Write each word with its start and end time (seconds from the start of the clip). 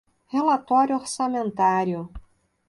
Relatório 0.25 0.95
orçamentário 0.95 2.09